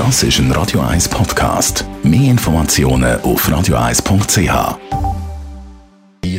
[0.00, 1.84] Das ist ein Radio 1 Podcast.
[2.02, 4.78] Mehr Informationen auf radio1.ch.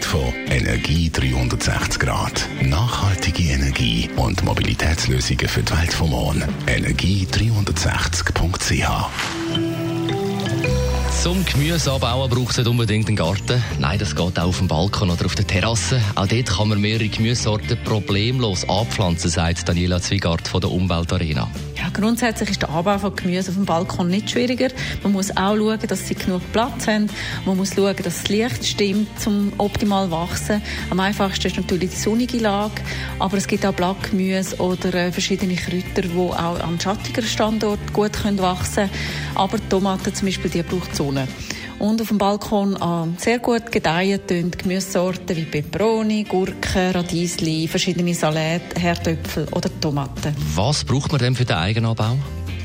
[0.00, 2.46] Von Energie 360 Grad.
[2.62, 6.44] Nachhaltige Energie und Mobilitätslösungen für die Welt vom Morgen.
[6.68, 9.08] Energie360.ch
[11.20, 13.60] zum Gemüse anbauen braucht es nicht unbedingt einen Garten.
[13.80, 16.00] Nein, das geht auch auf dem Balkon oder auf der Terrasse.
[16.14, 21.50] Auch dort kann man mehrere Gemüsesorten problemlos anpflanzen, sagt Daniela Zwigart von der Umweltarena.
[21.92, 24.68] Grundsätzlich ist der Anbau von Gemüse auf dem Balkon nicht schwieriger.
[25.02, 27.08] Man muss auch schauen, dass sie genug Platz haben.
[27.44, 30.62] Man muss schauen, dass das Licht stimmt, um optimal wachsen.
[30.90, 32.82] Am einfachsten ist natürlich die sonnige Lage,
[33.18, 38.12] aber es gibt auch Blattgemüse oder äh, verschiedene Kräuter, die auch an schattigeren Standort gut
[38.38, 38.90] wachsen können.
[39.34, 41.28] Aber Tomaten zum Beispiel, die braucht Sonne.
[41.78, 48.80] Und auf dem Balkon äh, sehr gut gedeihen Gemüsesorten wie Peperoni, Gurken, Radiesli, verschiedene Salate,
[48.80, 50.34] Herdöpfel oder Tomaten.
[50.54, 52.16] Was braucht man denn für den Eigenanbau?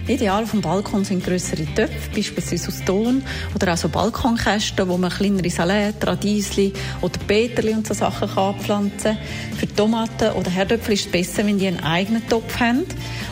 [0.06, 3.24] Ideal dem Balkon sind größere Töpfe, beispielsweise aus Ton
[3.56, 8.60] oder auch so Balkonkästen, wo man kleinere Salate, Radiesli oder Peterli und so Sachen kann
[8.60, 9.18] pflanzen.
[9.58, 12.84] Für Tomaten oder Herdöpfel ist es besser, wenn die einen eigenen Topf haben.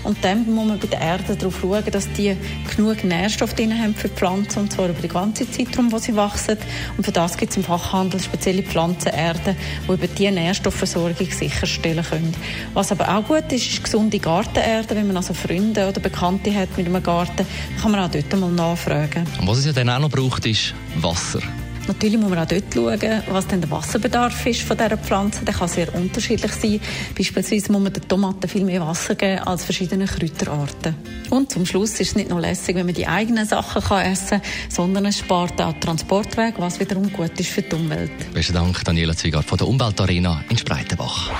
[0.03, 2.38] Und dann muss man bei der Erde darauf schauen, dass die
[2.73, 6.16] genug Nährstoffe drin haben für die Pflanzen, und zwar über die ganze Zeit, wo sie
[6.16, 6.58] wachsen.
[6.95, 12.33] Und für das gibt es im Fachhandel spezielle Pflanzenerden, die über diese Nährstoffversorgung sicherstellen können.
[12.73, 16.61] Was aber auch gut ist, ist gesunde Gartenerde, wenn man also Freunde oder Bekannte hat,
[16.62, 17.45] hat mit einem Garten,
[17.81, 19.26] kann man auch dort mal nachfragen.
[19.40, 21.42] Und was es ja dann auch noch braucht, ist Wasser.
[21.88, 25.44] Natürlich muss man auch dort schauen, was denn der Wasserbedarf ist von dieser Pflanze.
[25.44, 26.80] Der kann sehr unterschiedlich sein.
[27.18, 30.95] Beispielsweise muss man den Tomaten viel mehr Wasser geben als verschiedene Kräuterarten.
[31.31, 34.42] Und zum Schluss ist es nicht nur lässig, wenn man die eigenen Sachen kann essen
[34.42, 38.12] kann, sondern es spart auch Transportweg, was wiederum gut ist für die Umwelt.
[38.34, 41.31] Besten Dank, Daniela Zwigart von der Umweltarena in Spreitenbach.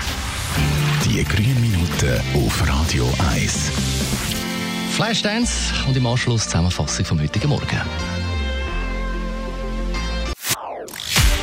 [1.06, 3.72] Die grünen Minuten auf Radio 1.
[4.92, 7.82] Flashdance und im Anschluss Zusammenfassung vom heutigen Morgen.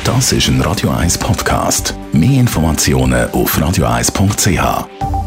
[0.03, 1.95] Das ist ein Radio 1 Podcast.
[2.13, 5.18] Mehr Informationen auf radio1.ch.